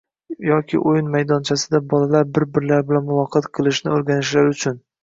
[0.45, 4.87] yoki o‘yin maydonchasida bolalar bir-birlari bilan muloqot qilishni o‘rganishlari uchun